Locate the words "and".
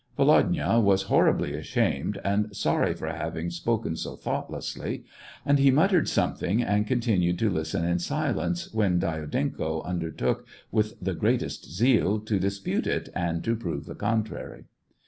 2.23-2.55, 5.45-5.59, 6.63-6.87, 13.13-13.43